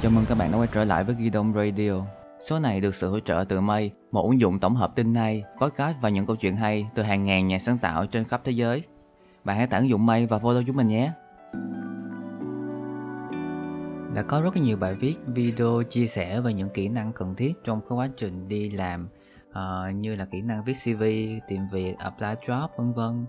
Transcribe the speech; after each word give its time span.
Chào 0.00 0.12
mừng 0.12 0.24
các 0.28 0.34
bạn 0.34 0.52
đã 0.52 0.58
quay 0.58 0.68
trở 0.72 0.84
lại 0.84 1.04
với 1.04 1.14
Ghi 1.18 1.30
Đông 1.30 1.52
Radio. 1.54 1.92
Số 2.48 2.58
này 2.58 2.80
được 2.80 2.94
sự 2.94 3.10
hỗ 3.10 3.20
trợ 3.20 3.44
từ 3.48 3.60
Mây, 3.60 3.90
một 4.12 4.22
ứng 4.22 4.40
dụng 4.40 4.58
tổng 4.58 4.74
hợp 4.74 4.92
tin 4.96 5.14
hay, 5.14 5.44
podcast 5.60 5.96
và 6.00 6.08
những 6.08 6.26
câu 6.26 6.36
chuyện 6.36 6.56
hay 6.56 6.86
từ 6.94 7.02
hàng 7.02 7.24
ngàn 7.24 7.48
nhà 7.48 7.58
sáng 7.58 7.78
tạo 7.78 8.06
trên 8.06 8.24
khắp 8.24 8.40
thế 8.44 8.52
giới. 8.52 8.82
Bạn 9.44 9.56
hãy 9.56 9.66
tải 9.66 9.80
ứng 9.80 9.88
dụng 9.88 10.06
Mây 10.06 10.26
và 10.26 10.38
follow 10.38 10.62
chúng 10.66 10.76
mình 10.76 10.88
nhé. 10.88 11.12
Đã 14.14 14.22
có 14.22 14.40
rất 14.40 14.56
nhiều 14.56 14.76
bài 14.76 14.94
viết, 14.94 15.14
video 15.26 15.82
chia 15.90 16.06
sẻ 16.06 16.40
về 16.40 16.54
những 16.54 16.68
kỹ 16.68 16.88
năng 16.88 17.12
cần 17.12 17.34
thiết 17.34 17.52
trong 17.64 17.80
cái 17.80 17.98
quá 17.98 18.08
trình 18.16 18.48
đi 18.48 18.70
làm 18.70 19.08
uh, 19.50 19.94
như 19.94 20.14
là 20.14 20.24
kỹ 20.24 20.42
năng 20.42 20.64
viết 20.64 20.74
CV, 20.84 21.02
tìm 21.48 21.60
việc, 21.72 21.98
apply 21.98 22.26
job 22.46 22.68
vân 22.76 22.92
vân 22.92 23.26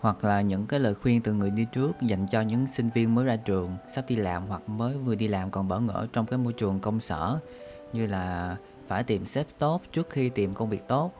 hoặc 0.00 0.24
là 0.24 0.40
những 0.40 0.66
cái 0.66 0.80
lời 0.80 0.94
khuyên 0.94 1.22
từ 1.22 1.32
người 1.32 1.50
đi 1.50 1.64
trước 1.72 2.00
dành 2.00 2.26
cho 2.26 2.40
những 2.40 2.66
sinh 2.66 2.90
viên 2.94 3.14
mới 3.14 3.24
ra 3.24 3.36
trường, 3.36 3.76
sắp 3.88 4.04
đi 4.08 4.16
làm 4.16 4.46
hoặc 4.46 4.68
mới 4.68 4.94
vừa 4.94 5.14
đi 5.14 5.28
làm 5.28 5.50
còn 5.50 5.68
bỡ 5.68 5.80
ngỡ 5.80 6.06
trong 6.12 6.26
cái 6.26 6.38
môi 6.38 6.52
trường 6.52 6.80
công 6.80 7.00
sở. 7.00 7.38
Như 7.92 8.06
là 8.06 8.56
phải 8.88 9.04
tìm 9.04 9.26
sếp 9.26 9.46
tốt 9.58 9.82
trước 9.92 10.10
khi 10.10 10.28
tìm 10.28 10.54
công 10.54 10.68
việc 10.68 10.88
tốt. 10.88 11.12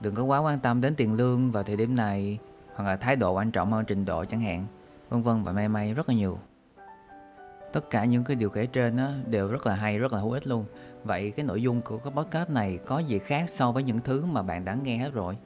Đừng 0.00 0.14
có 0.14 0.24
quá 0.24 0.38
quan 0.38 0.58
tâm 0.58 0.80
đến 0.80 0.94
tiền 0.94 1.14
lương 1.14 1.50
vào 1.50 1.62
thời 1.62 1.76
điểm 1.76 1.96
này, 1.96 2.38
hoặc 2.74 2.84
là 2.84 2.96
thái 2.96 3.16
độ 3.16 3.32
quan 3.32 3.50
trọng 3.50 3.72
hơn 3.72 3.84
trình 3.84 4.04
độ 4.04 4.24
chẳng 4.24 4.40
hạn, 4.40 4.66
vân 5.08 5.22
vân 5.22 5.42
và 5.42 5.52
may 5.52 5.68
may 5.68 5.94
rất 5.94 6.08
là 6.08 6.14
nhiều. 6.14 6.38
Tất 7.72 7.90
cả 7.90 8.04
những 8.04 8.24
cái 8.24 8.36
điều 8.36 8.50
kể 8.50 8.66
trên 8.66 8.96
đó 8.96 9.08
đều 9.26 9.48
rất 9.48 9.66
là 9.66 9.74
hay, 9.74 9.98
rất 9.98 10.12
là 10.12 10.20
hữu 10.20 10.32
ích 10.32 10.46
luôn. 10.46 10.64
Vậy 11.04 11.30
cái 11.30 11.46
nội 11.46 11.62
dung 11.62 11.80
của 11.80 11.98
cái 11.98 12.12
podcast 12.16 12.50
này 12.50 12.78
có 12.86 12.98
gì 12.98 13.18
khác 13.18 13.50
so 13.50 13.72
với 13.72 13.82
những 13.82 14.00
thứ 14.00 14.24
mà 14.24 14.42
bạn 14.42 14.64
đã 14.64 14.74
nghe 14.74 14.96
hết 14.96 15.12
rồi? 15.12 15.36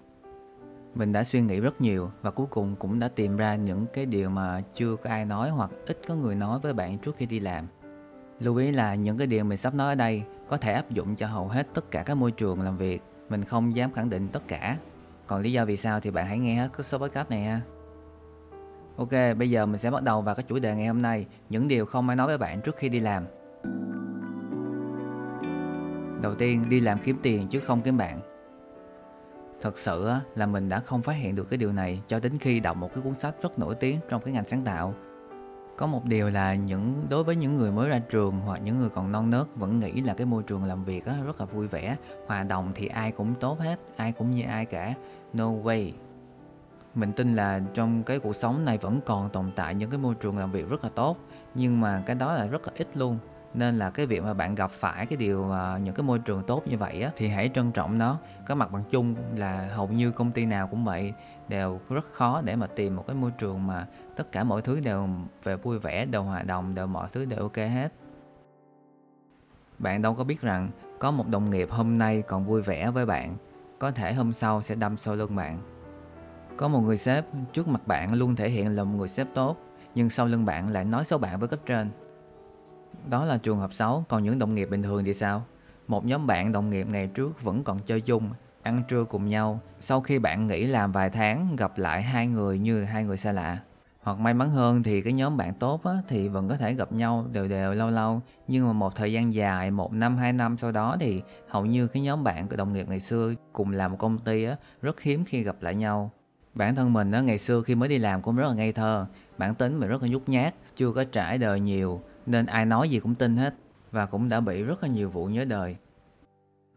Mình 0.95 1.13
đã 1.13 1.25
suy 1.25 1.41
nghĩ 1.41 1.61
rất 1.61 1.81
nhiều 1.81 2.11
và 2.23 2.31
cuối 2.31 2.47
cùng 2.51 2.77
cũng 2.77 2.99
đã 2.99 3.09
tìm 3.09 3.37
ra 3.37 3.57
những 3.57 3.87
cái 3.93 4.07
điều 4.07 4.31
mà 4.31 4.63
chưa 4.75 4.97
có 4.97 5.11
ai 5.11 5.25
nói 5.25 5.51
hoặc 5.51 5.71
ít 5.87 6.01
có 6.09 6.15
người 6.15 6.35
nói 6.35 6.59
với 6.59 6.73
bạn 6.73 6.99
trước 6.99 7.17
khi 7.17 7.27
đi 7.27 7.41
làm. 7.41 7.67
Lưu 8.41 8.57
ý 8.57 8.71
là 8.71 8.95
những 8.95 9.19
cái 9.19 9.27
điều 9.27 9.45
mình 9.45 9.59
sắp 9.59 9.75
nói 9.75 9.89
ở 9.89 9.95
đây 9.95 10.23
có 10.49 10.57
thể 10.57 10.73
áp 10.73 10.91
dụng 10.91 11.17
cho 11.17 11.27
hầu 11.27 11.49
hết 11.49 11.67
tất 11.75 11.91
cả 11.91 12.03
các 12.03 12.15
môi 12.15 12.31
trường 12.31 12.63
làm 12.63 12.77
việc. 12.77 13.03
Mình 13.29 13.45
không 13.45 13.77
dám 13.77 13.93
khẳng 13.93 14.11
định 14.11 14.29
tất 14.29 14.49
cả. 14.49 14.77
Còn 15.27 15.41
lý 15.41 15.53
do 15.53 15.65
vì 15.65 15.77
sao 15.77 16.01
thì 16.01 16.11
bạn 16.11 16.27
hãy 16.27 16.39
nghe 16.39 16.55
hết 16.55 16.69
cái 16.77 16.85
số 16.85 16.99
podcast 16.99 17.31
này 17.31 17.45
ha. 17.45 17.61
Ok, 18.97 19.11
bây 19.39 19.51
giờ 19.51 19.67
mình 19.67 19.81
sẽ 19.81 19.91
bắt 19.91 20.03
đầu 20.03 20.23
vào 20.23 20.35
cái 20.35 20.45
chủ 20.49 20.59
đề 20.59 20.75
ngày 20.75 20.87
hôm 20.87 21.03
nay, 21.03 21.27
những 21.49 21.69
điều 21.69 21.87
không 21.87 22.09
ai 22.09 22.17
nói 22.17 22.27
với 22.27 22.39
bạn 22.39 22.61
trước 22.61 22.77
khi 22.77 22.89
đi 22.89 23.01
làm. 23.01 23.25
Đầu 26.23 26.35
tiên, 26.35 26.69
đi 26.69 26.81
làm 26.81 26.99
kiếm 27.05 27.17
tiền 27.23 27.49
chứ 27.49 27.61
không 27.61 27.81
kiếm 27.81 27.97
bạn. 27.97 28.34
Thật 29.65 29.79
sự 29.79 30.11
là 30.35 30.47
mình 30.47 30.69
đã 30.69 30.81
không 30.81 31.03
phát 31.03 31.13
hiện 31.13 31.37
được 31.37 31.51
cái 31.51 31.59
điều 31.59 31.73
này 31.73 32.01
cho 32.09 32.21
đến 32.21 32.39
khi 32.39 32.61
đọc 32.61 32.77
một 32.77 32.95
cái 32.95 33.03
cuốn 33.03 33.15
sách 33.15 33.35
rất 33.43 33.59
nổi 33.59 33.75
tiếng 33.75 33.99
trong 34.09 34.23
cái 34.23 34.35
ngành 34.35 34.45
sáng 34.45 34.65
tạo. 34.65 34.95
Có 35.77 35.87
một 35.87 36.05
điều 36.05 36.31
là 36.31 36.55
những 36.55 37.07
đối 37.09 37.25
với 37.25 37.37
những 37.37 37.57
người 37.57 37.71
mới 37.71 37.89
ra 37.89 37.99
trường 37.99 38.41
hoặc 38.41 38.61
những 38.65 38.79
người 38.79 38.89
còn 38.89 39.13
non 39.13 39.31
nớt 39.31 39.47
vẫn 39.57 39.81
nghĩ 39.81 39.93
là 39.93 40.15
cái 40.15 40.27
môi 40.27 40.43
trường 40.43 40.65
làm 40.65 40.85
việc 40.85 41.05
rất 41.27 41.41
là 41.41 41.47
vui 41.47 41.67
vẻ, 41.67 41.97
hòa 42.27 42.43
đồng 42.43 42.73
thì 42.75 42.87
ai 42.87 43.13
cũng 43.13 43.35
tốt 43.41 43.61
hết, 43.61 43.79
ai 43.97 44.13
cũng 44.13 44.31
như 44.31 44.43
ai 44.43 44.67
cả. 44.67 44.95
No 45.33 45.49
way. 45.49 45.91
Mình 46.95 47.13
tin 47.13 47.37
là 47.37 47.61
trong 47.75 48.03
cái 48.03 48.19
cuộc 48.19 48.37
sống 48.37 48.65
này 48.65 48.79
vẫn 48.79 49.01
còn 49.07 49.31
tồn 49.31 49.51
tại 49.57 49.75
những 49.75 49.91
cái 49.91 49.99
môi 49.99 50.15
trường 50.15 50.39
làm 50.39 50.53
việc 50.53 50.69
rất 50.69 50.85
là 50.85 50.91
tốt, 50.95 51.17
nhưng 51.55 51.81
mà 51.81 52.03
cái 52.07 52.17
đó 52.17 52.35
là 52.35 52.47
rất 52.47 52.67
là 52.67 52.73
ít 52.77 52.89
luôn 52.95 53.19
nên 53.55 53.79
là 53.79 53.91
cái 53.91 54.07
việc 54.07 54.23
mà 54.23 54.35
bạn 54.35 54.55
gặp 54.55 54.71
phải 54.71 55.07
cái 55.07 55.17
điều 55.17 55.41
uh, 55.41 55.81
những 55.83 55.95
cái 55.95 56.05
môi 56.05 56.19
trường 56.19 56.43
tốt 56.47 56.67
như 56.67 56.79
vậy 56.79 57.03
á 57.03 57.11
thì 57.17 57.29
hãy 57.29 57.51
trân 57.55 57.73
trọng 57.73 57.99
nó. 57.99 58.19
Có 58.47 58.55
mặt 58.55 58.73
bằng 58.73 58.83
chung 58.91 59.15
là 59.37 59.69
hầu 59.75 59.89
như 59.89 60.11
công 60.11 60.31
ty 60.31 60.47
nào 60.47 60.67
cũng 60.67 60.85
vậy 60.85 61.13
đều 61.49 61.81
rất 61.89 62.13
khó 62.13 62.41
để 62.45 62.57
mà 62.57 62.67
tìm 62.67 62.97
một 62.97 63.05
cái 63.07 63.17
môi 63.17 63.31
trường 63.31 63.67
mà 63.67 63.87
tất 64.17 64.33
cả 64.33 64.45
mọi 64.45 64.63
thứ 64.63 64.81
đều 64.81 65.09
về 65.43 65.57
vui 65.57 65.79
vẻ 65.79 66.07
đều 66.07 66.23
hòa 66.23 66.43
đồng 66.43 66.75
đều 66.75 66.87
mọi 66.87 67.09
thứ 67.13 67.25
đều 67.25 67.41
ok 67.41 67.57
hết. 67.57 67.89
Bạn 69.79 70.03
đâu 70.03 70.15
có 70.15 70.25
biết 70.25 70.41
rằng 70.41 70.71
có 70.99 71.11
một 71.11 71.29
đồng 71.29 71.51
nghiệp 71.51 71.71
hôm 71.71 71.99
nay 71.99 72.23
còn 72.23 72.45
vui 72.45 72.63
vẻ 72.63 72.91
với 72.91 73.07
bạn. 73.07 73.37
Có 73.79 73.91
thể 73.91 74.13
hôm 74.13 74.33
sau 74.33 74.63
sẽ 74.63 74.75
đâm 74.75 74.97
sau 74.97 75.15
lưng 75.15 75.37
bạn. 75.37 75.59
Có 76.57 76.69
một 76.69 76.81
người 76.81 76.99
sếp 76.99 77.25
trước 77.53 77.69
mặt 77.69 77.87
bạn 77.87 78.15
luôn 78.15 78.37
thể 78.37 78.51
hiện 78.51 78.77
là 78.77 78.85
một 78.85 78.97
người 78.99 79.09
sếp 79.09 79.27
tốt 79.35 79.57
nhưng 79.95 80.11
sau 80.11 80.27
lưng 80.27 80.45
bạn 80.45 80.69
lại 80.69 80.85
nói 80.85 81.05
xấu 81.05 81.19
bạn 81.19 81.39
với 81.39 81.49
cấp 81.49 81.61
trên 81.67 81.91
đó 83.09 83.25
là 83.25 83.39
trường 83.39 83.59
hợp 83.59 83.73
xấu, 83.73 84.05
còn 84.09 84.23
những 84.23 84.39
đồng 84.39 84.55
nghiệp 84.55 84.71
bình 84.71 84.83
thường 84.83 85.05
thì 85.05 85.15
sao? 85.15 85.45
Một 85.89 86.05
nhóm 86.05 86.27
bạn 86.27 86.53
đồng 86.53 86.71
nghiệp 86.71 86.87
ngày 86.91 87.07
trước 87.07 87.43
vẫn 87.43 87.65
còn 87.65 87.79
chơi 87.79 88.01
chung, 88.01 88.31
ăn 88.63 88.83
trưa 88.89 89.05
cùng 89.05 89.29
nhau. 89.29 89.61
Sau 89.81 90.01
khi 90.01 90.19
bạn 90.19 90.47
nghỉ 90.47 90.67
làm 90.67 90.93
vài 90.93 91.11
tháng, 91.11 91.57
gặp 91.57 91.79
lại 91.79 92.03
hai 92.03 92.27
người 92.27 92.59
như 92.59 92.85
hai 92.85 93.05
người 93.05 93.17
xa 93.17 93.33
lạ. 93.33 93.59
Hoặc 94.05 94.19
may 94.19 94.35
mắn 94.35 94.51
hơn 94.51 94.83
thì 94.83 95.01
cái 95.01 95.13
nhóm 95.13 95.37
bạn 95.37 95.55
tốt 95.55 95.85
á, 95.85 95.93
thì 96.09 96.29
vẫn 96.29 96.49
có 96.49 96.57
thể 96.57 96.75
gặp 96.75 96.93
nhau 96.93 97.27
đều 97.33 97.49
đều 97.49 97.75
lâu 97.75 97.91
lâu 97.91 98.21
Nhưng 98.49 98.67
mà 98.67 98.73
một 98.73 98.97
thời 98.97 99.13
gian 99.13 99.35
dài, 99.35 99.71
một 99.71 99.93
năm, 99.93 100.17
hai 100.17 100.33
năm 100.33 100.57
sau 100.59 100.73
đó 100.73 100.97
thì 101.01 101.23
hầu 101.49 101.67
như 101.67 101.87
cái 101.87 102.03
nhóm 102.03 102.25
bạn 102.25 102.49
của 102.49 102.57
đồng 102.57 102.73
nghiệp 102.73 102.89
ngày 102.89 103.01
xưa 103.01 103.33
cùng 103.53 103.71
làm 103.71 103.91
một 103.91 103.97
công 104.01 104.19
ty 104.19 104.45
á, 104.45 104.57
rất 104.83 105.01
hiếm 105.01 105.25
khi 105.25 105.43
gặp 105.43 105.57
lại 105.61 105.75
nhau 105.75 106.11
Bản 106.55 106.75
thân 106.75 106.93
mình 106.93 107.13
á, 107.13 107.21
ngày 107.21 107.39
xưa 107.39 107.63
khi 107.63 107.75
mới 107.75 107.89
đi 107.89 107.99
làm 107.99 108.23
cũng 108.23 108.37
rất 108.37 108.49
là 108.49 108.55
ngây 108.55 108.73
thơ 108.73 109.07
Bản 109.39 109.55
tính 109.55 109.81
mình 109.81 109.89
rất 109.89 110.03
là 110.03 110.09
nhút 110.09 110.23
nhát, 110.29 110.55
chưa 110.77 110.93
có 110.93 111.05
trải 111.05 111.39
đời 111.39 111.61
nhiều 111.61 112.01
nên 112.27 112.47
ai 112.47 112.67
nói 112.67 112.91
gì 112.91 113.01
cũng 113.01 113.15
tin 113.15 113.37
hết 113.37 113.55
và 113.91 114.07
cũng 114.07 114.29
đã 114.29 114.41
bị 114.41 114.63
rất 114.63 114.83
là 114.83 114.89
nhiều 114.89 115.11
vụ 115.11 115.27
nhớ 115.27 115.45
đời. 115.45 115.77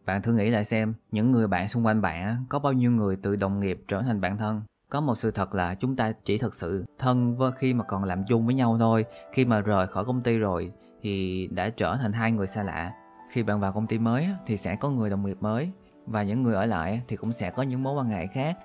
Bạn 0.06 0.22
thử 0.22 0.34
nghĩ 0.34 0.50
lại 0.50 0.66
xem, 0.66 0.94
những 1.12 1.32
người 1.32 1.48
bạn 1.48 1.68
xung 1.68 1.86
quanh 1.86 2.02
bạn 2.02 2.46
có 2.50 2.60
bao 2.60 2.74
nhiêu 2.74 2.92
người 2.92 3.16
từ 3.16 3.36
đồng 3.36 3.60
nghiệp 3.60 3.84
trở 3.88 4.02
thành 4.02 4.22
bạn 4.22 4.38
thân? 4.38 4.62
Có 4.90 5.02
một 5.02 5.18
sự 5.18 5.32
thật 5.32 5.56
là 5.56 5.76
chúng 5.76 5.96
ta 5.96 6.12
chỉ 6.26 6.38
thực 6.38 6.54
sự 6.54 6.86
thân 7.00 7.38
với 7.38 7.52
khi 7.52 7.74
mà 7.74 7.84
còn 7.84 8.04
làm 8.04 8.24
chung 8.28 8.46
với 8.46 8.56
nhau 8.56 8.78
thôi. 8.80 9.06
Khi 9.34 9.46
mà 9.46 9.60
rời 9.60 9.88
khỏi 9.88 10.06
công 10.06 10.22
ty 10.22 10.38
rồi 10.38 10.72
thì 11.02 11.48
đã 11.48 11.70
trở 11.70 11.96
thành 11.96 12.14
hai 12.14 12.32
người 12.32 12.48
xa 12.48 12.64
lạ. 12.64 12.94
Khi 13.32 13.44
bạn 13.44 13.60
vào 13.60 13.72
công 13.72 13.88
ty 13.88 14.00
mới 14.00 14.28
thì 14.46 14.58
sẽ 14.58 14.76
có 14.76 14.90
người 14.90 15.10
đồng 15.10 15.26
nghiệp 15.26 15.38
mới 15.42 15.72
và 16.06 16.24
những 16.24 16.44
người 16.44 16.56
ở 16.56 16.66
lại 16.66 17.02
thì 17.08 17.16
cũng 17.16 17.34
sẽ 17.34 17.52
có 17.52 17.64
những 17.64 17.84
mối 17.84 17.94
quan 17.94 18.08
hệ 18.08 18.28
khác. 18.28 18.58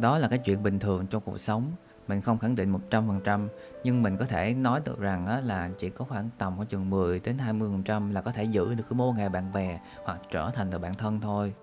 Đó 0.00 0.18
là 0.18 0.28
cái 0.28 0.38
chuyện 0.38 0.62
bình 0.62 0.78
thường 0.78 1.06
trong 1.06 1.22
cuộc 1.24 1.38
sống 1.38 1.72
mình 2.10 2.20
không 2.20 2.38
khẳng 2.38 2.54
định 2.54 2.72
100% 2.90 3.48
nhưng 3.84 4.02
mình 4.02 4.16
có 4.16 4.24
thể 4.24 4.54
nói 4.54 4.80
được 4.84 5.00
rằng 5.00 5.26
á, 5.26 5.40
là 5.40 5.70
chỉ 5.78 5.90
có 5.90 6.04
khoảng 6.04 6.28
tầm 6.38 6.56
khoảng 6.56 6.68
chừng 6.68 6.90
10 6.90 7.20
đến 7.20 7.36
20% 7.36 8.12
là 8.12 8.20
có 8.20 8.32
thể 8.32 8.44
giữ 8.44 8.74
được 8.74 8.84
cái 8.90 8.96
mối 8.96 9.14
nghề 9.16 9.28
bạn 9.28 9.52
bè 9.52 9.80
hoặc 10.04 10.20
trở 10.30 10.50
thành 10.54 10.70
được 10.70 10.78
bạn 10.78 10.94
thân 10.94 11.20
thôi. 11.20 11.54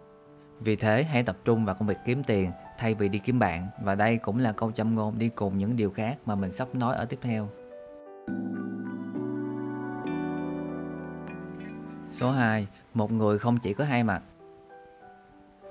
Vì 0.59 0.75
thế 0.75 1.03
hãy 1.03 1.24
tập 1.24 1.38
trung 1.46 1.66
vào 1.66 1.75
công 1.75 1.88
việc 1.88 1.97
kiếm 2.06 2.24
tiền 2.24 2.52
thay 2.78 2.94
vì 2.94 3.09
đi 3.09 3.19
kiếm 3.19 3.40
bạn 3.40 3.68
và 3.81 3.96
đây 3.96 4.18
cũng 4.18 4.40
là 4.40 4.52
câu 4.52 4.72
châm 4.72 4.96
ngôn 4.96 5.19
đi 5.19 5.30
cùng 5.30 5.57
những 5.57 5.75
điều 5.75 5.91
khác 5.91 6.18
mà 6.25 6.36
mình 6.36 6.52
sắp 6.52 6.75
nói 6.75 6.96
ở 6.96 7.06
tiếp 7.06 7.19
theo. 7.22 7.50
Số 12.09 12.31
2. 12.31 12.68
Một 12.94 13.12
người 13.12 13.40
không 13.40 13.57
chỉ 13.57 13.74
có 13.74 13.84
hai 13.84 14.03
mặt 14.03 14.22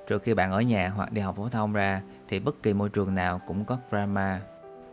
Trừ 0.07 0.19
khi 0.19 0.35
bạn 0.35 0.51
ở 0.51 0.61
nhà 0.61 0.93
hoặc 0.97 1.13
đi 1.13 1.21
học 1.21 1.37
phổ 1.37 1.49
thông 1.49 1.73
ra 1.73 2.03
thì 2.29 2.39
bất 2.39 2.63
kỳ 2.63 2.73
môi 2.73 2.89
trường 2.89 3.15
nào 3.15 3.41
cũng 3.47 3.65
có 3.65 3.79
drama 3.91 4.41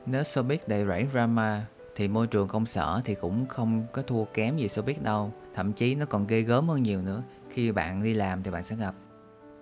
nếu 0.06 0.24
showbiz 0.24 0.58
đầy 0.68 0.86
rẫy 0.86 1.08
drama 1.12 1.66
thì 1.96 2.08
môi 2.08 2.28
trường 2.28 2.48
công 2.48 2.66
sở 2.66 3.02
thì 3.06 3.16
cũng 3.16 3.46
không 3.46 3.84
có 3.92 4.02
thua 4.02 4.26
kém 4.26 4.58
gì 4.58 4.68
showbiz 4.68 5.04
đâu. 5.04 5.32
Thậm 5.54 5.74
chí 5.74 5.96
nó 5.96 6.06
còn 6.06 6.28
ghê 6.28 6.42
gớm 6.42 6.70
hơn 6.70 6.84
nhiều 6.84 7.02
nữa. 7.02 7.24
Khi 7.50 7.72
bạn 7.72 8.04
đi 8.04 8.14
làm 8.14 8.44
thì 8.44 8.52
bạn 8.52 8.64
sẽ 8.64 8.76
gặp 8.76 8.96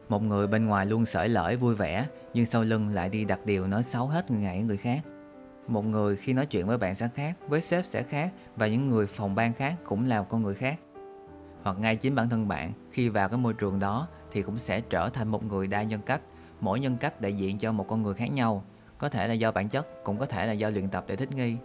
một 0.10 0.24
người 0.24 0.48
bên 0.48 0.66
ngoài 0.66 0.86
luôn 0.86 1.06
sởi 1.06 1.30
lởi 1.30 1.56
vui 1.56 1.76
vẻ 1.76 2.06
nhưng 2.34 2.46
sau 2.46 2.64
lưng 2.64 2.88
lại 2.88 3.10
đi 3.10 3.26
đặt 3.26 3.46
điều 3.46 3.68
nói 3.68 3.84
xấu 3.84 4.08
hết 4.08 4.32
người 4.32 4.42
này 4.42 4.64
người 4.64 4.78
khác. 4.78 5.02
Một 5.68 5.86
người 5.86 6.16
khi 6.16 6.34
nói 6.34 6.46
chuyện 6.46 6.68
với 6.68 6.78
bạn 6.78 6.96
sẽ 6.96 7.10
khác, 7.16 7.38
với 7.48 7.62
sếp 7.62 7.86
sẽ 7.86 8.04
khác 8.04 8.32
và 8.56 8.68
những 8.68 8.90
người 8.90 9.08
phòng 9.08 9.36
ban 9.36 9.54
khác 9.54 9.76
cũng 9.84 10.06
là 10.06 10.24
con 10.24 10.44
người 10.44 10.56
khác. 10.56 10.80
Hoặc 11.64 11.80
ngay 11.80 11.96
chính 11.96 12.16
bản 12.16 12.30
thân 12.30 12.48
bạn 12.48 12.72
khi 12.92 13.10
vào 13.10 13.30
cái 13.30 13.38
môi 13.38 13.54
trường 13.54 13.80
đó 13.80 14.08
thì 14.32 14.42
cũng 14.42 14.58
sẽ 14.58 14.82
trở 14.82 15.10
thành 15.10 15.28
một 15.28 15.44
người 15.44 15.68
đa 15.68 15.84
nhân 15.84 16.02
cách, 16.06 16.22
mỗi 16.60 16.80
nhân 16.80 16.98
cách 16.98 17.22
đại 17.22 17.34
diện 17.34 17.58
cho 17.58 17.72
một 17.72 17.88
con 17.88 18.02
người 18.02 18.14
khác 18.14 18.32
nhau 18.32 18.64
có 19.02 19.10
thể 19.10 19.28
là 19.28 19.34
do 19.34 19.52
bản 19.52 19.70
chất 19.70 20.04
cũng 20.04 20.18
có 20.18 20.26
thể 20.26 20.46
là 20.46 20.54
do 20.54 20.70
luyện 20.70 20.90
tập 20.90 21.04
để 21.08 21.16
thích 21.16 21.36
nghi. 21.36 21.58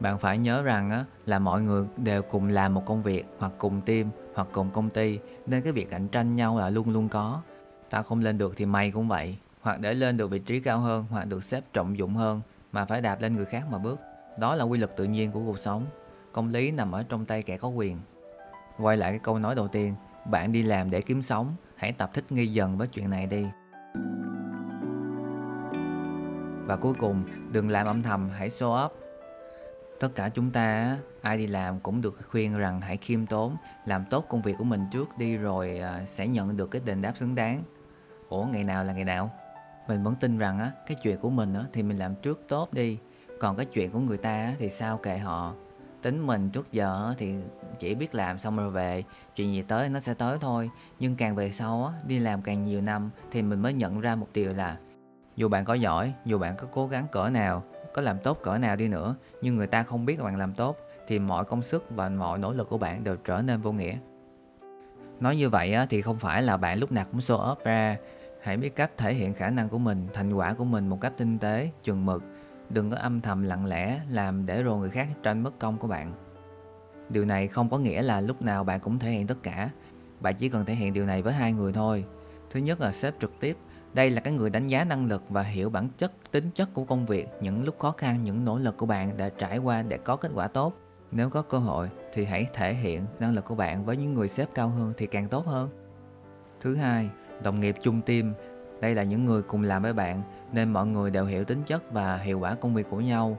Bạn 0.00 0.18
phải 0.18 0.38
nhớ 0.38 0.62
rằng 0.62 0.90
á, 0.90 1.04
là 1.26 1.38
mọi 1.38 1.62
người 1.62 1.86
đều 1.96 2.22
cùng 2.22 2.48
làm 2.48 2.74
một 2.74 2.82
công 2.86 3.02
việc 3.02 3.24
hoặc 3.38 3.52
cùng 3.58 3.80
team 3.80 4.10
hoặc 4.34 4.48
cùng 4.52 4.70
công 4.70 4.90
ty 4.90 5.18
nên 5.46 5.62
cái 5.62 5.72
việc 5.72 5.90
cạnh 5.90 6.08
tranh 6.08 6.36
nhau 6.36 6.58
là 6.58 6.70
luôn 6.70 6.90
luôn 6.90 7.08
có. 7.08 7.42
Tao 7.90 8.02
không 8.02 8.20
lên 8.20 8.38
được 8.38 8.54
thì 8.56 8.64
mày 8.64 8.90
cũng 8.90 9.08
vậy 9.08 9.36
hoặc 9.60 9.80
để 9.80 9.94
lên 9.94 10.16
được 10.16 10.30
vị 10.30 10.38
trí 10.38 10.60
cao 10.60 10.78
hơn 10.78 11.04
hoặc 11.10 11.24
được 11.24 11.44
xếp 11.44 11.64
trọng 11.72 11.98
dụng 11.98 12.14
hơn 12.14 12.40
mà 12.72 12.84
phải 12.84 13.00
đạp 13.00 13.20
lên 13.20 13.36
người 13.36 13.44
khác 13.44 13.62
mà 13.70 13.78
bước. 13.78 14.00
Đó 14.38 14.54
là 14.54 14.64
quy 14.64 14.78
luật 14.78 14.96
tự 14.96 15.04
nhiên 15.04 15.32
của 15.32 15.40
cuộc 15.46 15.58
sống. 15.58 15.86
Công 16.32 16.48
lý 16.48 16.70
nằm 16.70 16.92
ở 16.92 17.04
trong 17.08 17.24
tay 17.24 17.42
kẻ 17.42 17.56
có 17.56 17.68
quyền. 17.68 17.98
Quay 18.78 18.96
lại 18.96 19.10
cái 19.10 19.18
câu 19.18 19.38
nói 19.38 19.54
đầu 19.54 19.68
tiên 19.68 19.94
bạn 20.30 20.52
đi 20.52 20.62
làm 20.62 20.90
để 20.90 21.00
kiếm 21.00 21.22
sống 21.22 21.54
hãy 21.76 21.92
tập 21.92 22.10
thích 22.14 22.32
nghi 22.32 22.46
dần 22.46 22.78
với 22.78 22.88
chuyện 22.88 23.10
này 23.10 23.26
đi 23.26 23.46
và 26.66 26.76
cuối 26.76 26.94
cùng, 26.98 27.22
đừng 27.52 27.70
làm 27.70 27.86
âm 27.86 28.02
thầm, 28.02 28.30
hãy 28.30 28.48
show 28.48 28.86
up. 28.86 28.92
Tất 30.00 30.08
cả 30.14 30.28
chúng 30.28 30.50
ta, 30.50 30.98
ai 31.22 31.38
đi 31.38 31.46
làm 31.46 31.80
cũng 31.80 32.00
được 32.00 32.18
khuyên 32.30 32.58
rằng 32.58 32.80
hãy 32.80 32.96
khiêm 32.96 33.26
tốn, 33.26 33.56
làm 33.84 34.04
tốt 34.10 34.26
công 34.28 34.42
việc 34.42 34.54
của 34.58 34.64
mình 34.64 34.80
trước 34.92 35.08
đi 35.18 35.36
rồi 35.36 35.78
à, 35.78 36.02
sẽ 36.06 36.26
nhận 36.26 36.56
được 36.56 36.70
cái 36.70 36.82
đền 36.84 37.02
đáp 37.02 37.12
xứng 37.16 37.34
đáng. 37.34 37.62
Ủa 38.28 38.44
ngày 38.44 38.64
nào 38.64 38.84
là 38.84 38.92
ngày 38.92 39.04
nào? 39.04 39.30
Mình 39.88 40.02
vẫn 40.02 40.14
tin 40.14 40.38
rằng 40.38 40.58
á, 40.58 40.70
cái 40.86 40.96
chuyện 41.02 41.18
của 41.18 41.30
mình 41.30 41.54
á, 41.54 41.64
thì 41.72 41.82
mình 41.82 41.98
làm 41.98 42.14
trước 42.14 42.40
tốt 42.48 42.72
đi, 42.72 42.98
còn 43.40 43.56
cái 43.56 43.66
chuyện 43.66 43.90
của 43.90 43.98
người 43.98 44.18
ta 44.18 44.30
á, 44.30 44.54
thì 44.58 44.70
sao 44.70 44.98
kệ 44.98 45.18
họ. 45.18 45.54
tính 46.02 46.26
mình 46.26 46.50
trước 46.50 46.72
giờ 46.72 47.14
thì 47.18 47.34
chỉ 47.78 47.94
biết 47.94 48.14
làm 48.14 48.38
xong 48.38 48.56
rồi 48.56 48.70
về 48.70 49.04
chuyện 49.36 49.54
gì 49.54 49.62
tới 49.62 49.88
nó 49.88 50.00
sẽ 50.00 50.14
tới 50.14 50.38
thôi 50.40 50.70
nhưng 50.98 51.16
càng 51.16 51.34
về 51.34 51.50
sau 51.50 51.84
á 51.84 51.92
đi 52.06 52.18
làm 52.18 52.42
càng 52.42 52.64
nhiều 52.64 52.80
năm 52.80 53.10
thì 53.30 53.42
mình 53.42 53.62
mới 53.62 53.72
nhận 53.72 54.00
ra 54.00 54.14
một 54.14 54.28
điều 54.32 54.54
là 54.54 54.76
dù 55.36 55.48
bạn 55.48 55.64
có 55.64 55.74
giỏi, 55.74 56.12
dù 56.24 56.38
bạn 56.38 56.56
có 56.56 56.66
cố 56.72 56.86
gắng 56.86 57.06
cỡ 57.12 57.28
nào, 57.28 57.62
có 57.94 58.02
làm 58.02 58.18
tốt 58.18 58.38
cỡ 58.42 58.58
nào 58.58 58.76
đi 58.76 58.88
nữa, 58.88 59.14
nhưng 59.42 59.56
người 59.56 59.66
ta 59.66 59.82
không 59.82 60.06
biết 60.06 60.20
bạn 60.20 60.36
làm 60.36 60.54
tốt, 60.54 60.76
thì 61.06 61.18
mọi 61.18 61.44
công 61.44 61.62
sức 61.62 61.84
và 61.90 62.08
mọi 62.08 62.38
nỗ 62.38 62.52
lực 62.52 62.68
của 62.68 62.78
bạn 62.78 63.04
đều 63.04 63.16
trở 63.16 63.42
nên 63.42 63.60
vô 63.60 63.72
nghĩa. 63.72 63.96
Nói 65.20 65.36
như 65.36 65.48
vậy 65.48 65.76
thì 65.90 66.02
không 66.02 66.18
phải 66.18 66.42
là 66.42 66.56
bạn 66.56 66.78
lúc 66.78 66.92
nào 66.92 67.04
cũng 67.12 67.20
show 67.20 67.52
up 67.52 67.64
ra. 67.64 67.96
Hãy 68.42 68.56
biết 68.56 68.76
cách 68.76 68.90
thể 68.96 69.14
hiện 69.14 69.34
khả 69.34 69.50
năng 69.50 69.68
của 69.68 69.78
mình, 69.78 70.06
thành 70.12 70.32
quả 70.32 70.52
của 70.52 70.64
mình 70.64 70.88
một 70.88 71.00
cách 71.00 71.12
tinh 71.16 71.38
tế, 71.38 71.70
chừng 71.82 72.06
mực. 72.06 72.24
Đừng 72.68 72.90
có 72.90 72.96
âm 72.96 73.20
thầm 73.20 73.42
lặng 73.42 73.66
lẽ 73.66 74.00
làm 74.10 74.46
để 74.46 74.62
rồi 74.62 74.78
người 74.78 74.90
khác 74.90 75.08
tranh 75.22 75.42
mất 75.42 75.58
công 75.58 75.78
của 75.78 75.88
bạn. 75.88 76.12
Điều 77.08 77.24
này 77.24 77.46
không 77.46 77.70
có 77.70 77.78
nghĩa 77.78 78.02
là 78.02 78.20
lúc 78.20 78.42
nào 78.42 78.64
bạn 78.64 78.80
cũng 78.80 78.98
thể 78.98 79.10
hiện 79.10 79.26
tất 79.26 79.42
cả. 79.42 79.70
Bạn 80.20 80.34
chỉ 80.34 80.48
cần 80.48 80.64
thể 80.64 80.74
hiện 80.74 80.92
điều 80.92 81.06
này 81.06 81.22
với 81.22 81.32
hai 81.32 81.52
người 81.52 81.72
thôi. 81.72 82.04
Thứ 82.50 82.60
nhất 82.60 82.80
là 82.80 82.92
sếp 82.92 83.14
trực 83.20 83.40
tiếp 83.40 83.56
đây 83.96 84.10
là 84.10 84.20
cái 84.20 84.32
người 84.32 84.50
đánh 84.50 84.66
giá 84.66 84.84
năng 84.84 85.06
lực 85.06 85.22
và 85.28 85.42
hiểu 85.42 85.70
bản 85.70 85.88
chất, 85.98 86.12
tính 86.30 86.50
chất 86.54 86.74
của 86.74 86.84
công 86.84 87.06
việc, 87.06 87.28
những 87.40 87.64
lúc 87.64 87.78
khó 87.78 87.90
khăn, 87.90 88.24
những 88.24 88.44
nỗ 88.44 88.58
lực 88.58 88.76
của 88.76 88.86
bạn 88.86 89.16
đã 89.16 89.28
trải 89.38 89.58
qua 89.58 89.82
để 89.82 89.98
có 89.98 90.16
kết 90.16 90.30
quả 90.34 90.48
tốt. 90.48 90.74
Nếu 91.10 91.30
có 91.30 91.42
cơ 91.42 91.58
hội 91.58 91.90
thì 92.12 92.24
hãy 92.24 92.46
thể 92.52 92.74
hiện 92.74 93.06
năng 93.20 93.34
lực 93.34 93.44
của 93.44 93.54
bạn 93.54 93.84
với 93.84 93.96
những 93.96 94.14
người 94.14 94.28
sếp 94.28 94.54
cao 94.54 94.68
hơn 94.68 94.92
thì 94.96 95.06
càng 95.06 95.28
tốt 95.28 95.46
hơn. 95.46 95.70
Thứ 96.60 96.74
hai, 96.74 97.08
đồng 97.42 97.60
nghiệp 97.60 97.76
chung 97.82 98.00
team. 98.00 98.34
Đây 98.80 98.94
là 98.94 99.02
những 99.02 99.24
người 99.24 99.42
cùng 99.42 99.62
làm 99.62 99.82
với 99.82 99.92
bạn, 99.92 100.22
nên 100.52 100.72
mọi 100.72 100.86
người 100.86 101.10
đều 101.10 101.24
hiểu 101.24 101.44
tính 101.44 101.62
chất 101.66 101.92
và 101.92 102.16
hiệu 102.16 102.38
quả 102.38 102.54
công 102.54 102.74
việc 102.74 102.86
của 102.90 103.00
nhau. 103.00 103.38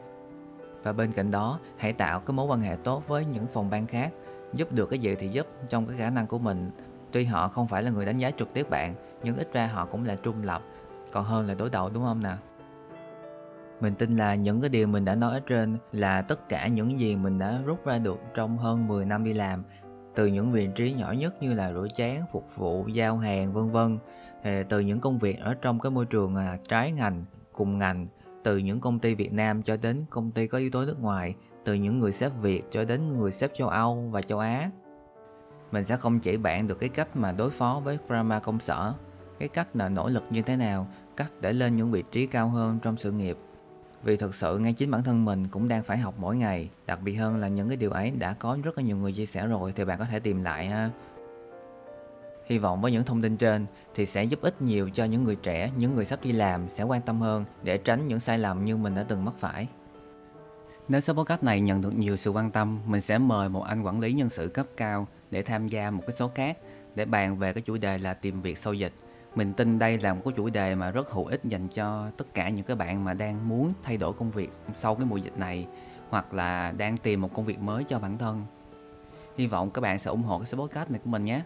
Và 0.83 0.94
bên 0.94 1.12
cạnh 1.12 1.31
đó, 1.31 1.59
hãy 1.77 1.94
tạo 1.94 2.19
cái 2.19 2.33
mối 2.33 2.45
quan 2.45 2.62
hệ 2.62 2.75
tốt 2.83 3.04
với 3.07 3.25
những 3.25 3.48
phòng 3.54 3.69
ban 3.69 3.88
khác. 3.88 4.12
Giúp 4.54 4.71
được 4.71 4.89
cái 4.89 5.00
gì 5.00 5.15
thì 5.19 5.27
giúp 5.27 5.48
trong 5.69 5.88
cái 5.88 5.98
khả 5.98 6.09
năng 6.09 6.27
của 6.27 6.39
mình. 6.39 6.71
Tuy 7.12 7.25
họ 7.25 7.48
không 7.48 7.68
phải 7.68 7.83
là 7.83 7.92
người 7.92 8.06
đánh 8.06 8.18
giá 8.18 8.31
trực 8.31 8.54
tiếp 8.54 8.69
bạn 8.69 8.95
nhưng 9.24 9.36
ít 9.38 9.54
ra 9.54 9.68
họ 9.68 9.86
cũng 9.86 10.06
là 10.06 10.16
trung 10.16 10.44
lập 10.44 10.62
còn 11.12 11.25
hơn 11.25 11.48
là 11.48 11.54
đối 11.54 11.69
đầu 11.69 11.90
đúng 11.94 12.04
không 12.04 12.24
nào? 12.24 12.38
Mình 13.81 13.96
tin 13.96 14.18
là 14.18 14.36
những 14.36 14.62
cái 14.62 14.69
điều 14.69 14.88
mình 14.88 15.06
đã 15.06 15.16
nói 15.16 15.34
ở 15.34 15.40
trên 15.40 15.75
là 15.92 16.22
tất 16.22 16.50
cả 16.50 16.68
những 16.68 17.00
gì 17.00 17.16
mình 17.16 17.40
đã 17.40 17.60
rút 17.66 17.86
ra 17.86 17.98
được 17.98 18.19
trong 18.34 18.58
hơn 18.58 18.88
10 18.88 19.06
năm 19.06 19.24
đi 19.24 19.34
làm 19.34 19.64
từ 20.16 20.25
những 20.25 20.52
vị 20.52 20.69
trí 20.75 20.94
nhỏ 20.94 21.12
nhất 21.12 21.42
như 21.42 21.54
là 21.54 21.74
rửa 21.74 21.88
chén, 21.96 22.22
phục 22.31 22.56
vụ, 22.56 22.88
giao 22.88 23.18
hàng 23.18 23.54
vân 23.54 23.72
vân 23.72 23.98
ờ, 24.44 24.64
từ 24.69 24.80
những 24.80 25.00
công 25.00 25.19
việc 25.19 25.40
ở 25.40 25.54
trong 25.62 25.80
cái 25.80 25.90
môi 25.90 26.06
trường 26.06 26.36
à, 26.36 26.58
trái 26.68 26.92
ngành, 26.92 27.24
cùng 27.54 27.78
ngành 27.78 28.08
từ 28.44 28.58
những 28.58 28.80
công 28.80 29.00
ty 29.00 29.16
Việt 29.16 29.34
Nam 29.34 29.64
cho 29.64 29.78
đến 29.78 30.06
công 30.10 30.31
ty 30.31 30.48
có 30.48 30.58
yếu 30.58 30.69
tố 30.69 30.86
nước 30.86 31.02
ngoài 31.02 31.36
từ 31.66 31.74
những 31.74 32.00
người 32.00 32.12
sếp 32.12 32.31
Việt 32.42 32.64
cho 32.72 32.84
đến 32.84 33.18
người 33.18 33.31
sếp 33.31 33.52
châu 33.54 33.69
Âu 33.69 34.10
và 34.12 34.22
châu 34.22 34.40
Á 34.40 34.72
mình 35.72 35.84
sẽ 35.84 35.98
không 35.98 36.19
chỉ 36.19 36.38
bạn 36.38 36.68
được 36.68 36.80
cái 36.80 36.90
cách 36.90 37.16
mà 37.16 37.31
đối 37.31 37.50
phó 37.50 37.81
với 37.84 37.98
drama 38.08 38.40
công 38.40 38.60
sở, 38.60 38.94
cái 39.40 39.50
cách 39.50 39.68
là 39.75 39.90
nỗ 39.90 40.10
lực 40.10 40.24
như 40.30 40.42
thế 40.42 40.56
nào, 40.56 40.88
cách 41.18 41.31
để 41.42 41.54
lên 41.54 41.75
những 41.75 41.92
vị 41.92 42.04
trí 42.12 42.25
cao 42.25 42.48
hơn 42.48 42.80
trong 42.84 42.98
sự 42.98 43.12
nghiệp. 43.12 43.38
Vì 44.04 44.18
thực 44.18 44.36
sự 44.36 44.60
ngay 44.60 44.74
chính 44.74 44.92
bản 44.92 45.04
thân 45.04 45.25
mình 45.25 45.48
cũng 45.48 45.68
đang 45.68 45.84
phải 45.84 45.98
học 45.98 46.14
mỗi 46.18 46.38
ngày, 46.38 46.69
đặc 46.86 47.00
biệt 47.04 47.16
hơn 47.16 47.38
là 47.38 47.48
những 47.48 47.68
cái 47.68 47.78
điều 47.78 47.92
ấy 47.92 48.12
đã 48.12 48.34
có 48.34 48.58
rất 48.64 48.78
là 48.78 48.84
nhiều 48.84 48.98
người 48.98 49.14
chia 49.14 49.25
sẻ 49.25 49.48
rồi 49.48 49.74
thì 49.75 49.86
bạn 49.86 50.00
có 50.00 50.06
thể 50.06 50.19
tìm 50.19 50.44
lại 50.44 50.68
ha. 50.68 50.90
Hy 52.46 52.58
vọng 52.58 52.81
với 52.81 52.92
những 52.92 53.04
thông 53.04 53.22
tin 53.22 53.38
trên 53.38 53.66
thì 53.96 54.06
sẽ 54.06 54.24
giúp 54.24 54.42
ích 54.42 54.62
nhiều 54.62 54.90
cho 54.90 55.06
những 55.06 55.24
người 55.24 55.36
trẻ, 55.36 55.72
những 55.78 55.96
người 55.96 56.06
sắp 56.06 56.19
đi 56.24 56.31
làm 56.31 56.69
sẽ 56.69 56.84
quan 56.84 57.02
tâm 57.02 57.22
hơn 57.22 57.46
để 57.64 57.78
tránh 57.78 58.08
những 58.08 58.19
sai 58.19 58.38
lầm 58.38 58.66
như 58.66 58.78
mình 58.78 58.96
đã 58.96 59.04
từng 59.04 59.25
mắc 59.25 59.34
phải. 59.40 59.68
Nếu 60.88 61.02
số 61.02 61.14
podcast 61.14 61.44
này 61.44 61.62
nhận 61.62 61.81
được 61.81 61.96
nhiều 61.96 62.18
sự 62.18 62.31
quan 62.31 62.52
tâm, 62.52 62.80
mình 62.86 63.02
sẽ 63.02 63.18
mời 63.18 63.50
một 63.50 63.62
anh 63.62 63.84
quản 63.84 64.00
lý 64.00 64.14
nhân 64.14 64.30
sự 64.30 64.48
cấp 64.48 64.68
cao 64.78 65.08
để 65.31 65.44
tham 65.44 65.68
gia 65.68 65.91
một 65.91 66.03
cái 66.07 66.15
số 66.15 66.31
khác 66.35 66.57
để 66.95 67.06
bàn 67.06 67.38
về 67.38 67.53
cái 67.53 67.62
chủ 67.62 67.77
đề 67.77 67.97
là 67.97 68.13
tìm 68.13 68.41
việc 68.41 68.57
sau 68.57 68.74
dịch 68.74 68.94
mình 69.35 69.53
tin 69.53 69.79
đây 69.79 69.97
là 69.97 70.13
một 70.13 70.21
cái 70.25 70.33
chủ 70.38 70.50
đề 70.50 70.75
mà 70.75 70.91
rất 70.91 71.12
hữu 71.12 71.25
ích 71.25 71.41
dành 71.44 71.68
cho 71.68 72.12
tất 72.18 72.33
cả 72.33 72.50
những 72.50 72.65
cái 72.65 72.75
bạn 72.75 73.06
mà 73.06 73.13
đang 73.13 73.50
muốn 73.50 73.74
thay 73.83 73.97
đổi 73.97 74.13
công 74.13 74.31
việc 74.31 74.50
sau 74.75 74.95
cái 74.95 75.06
mùa 75.06 75.18
dịch 75.18 75.38
này 75.38 75.68
hoặc 76.09 76.33
là 76.33 76.74
đang 76.77 76.97
tìm 76.97 77.21
một 77.21 77.33
công 77.33 77.45
việc 77.45 77.59
mới 77.59 77.83
cho 77.83 78.00
bản 78.00 78.18
thân 78.18 78.45
hy 79.38 79.47
vọng 79.47 79.71
các 79.71 79.81
bạn 79.81 80.00
sẽ 80.00 80.12
ủng 80.12 80.24
hộ 80.24 80.39
cái 80.39 80.47
số 80.47 80.57
podcast 80.57 80.91
này 80.91 81.00
của 81.03 81.09
mình 81.09 81.24
nhé 81.24 81.41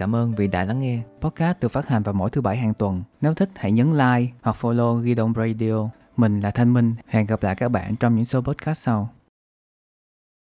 Cảm 0.00 0.14
ơn 0.14 0.34
vì 0.34 0.46
đã 0.46 0.64
lắng 0.64 0.80
nghe. 0.80 1.02
Podcast 1.20 1.60
được 1.60 1.68
phát 1.68 1.88
hành 1.88 2.02
vào 2.02 2.12
mỗi 2.12 2.30
thứ 2.30 2.40
bảy 2.40 2.56
hàng 2.56 2.74
tuần. 2.74 3.02
Nếu 3.20 3.34
thích, 3.34 3.50
hãy 3.54 3.72
nhấn 3.72 3.92
like 3.92 4.32
hoặc 4.42 4.56
follow 4.60 4.98
Ghi 4.98 5.14
đông 5.14 5.32
Radio. 5.36 5.88
Mình 6.16 6.40
là 6.40 6.50
Thanh 6.50 6.74
Minh. 6.74 6.94
Hẹn 7.06 7.26
gặp 7.26 7.42
lại 7.42 7.54
các 7.54 7.68
bạn 7.68 7.96
trong 7.96 8.16
những 8.16 8.24
số 8.24 8.40
podcast 8.40 8.82
sau. 8.82 9.08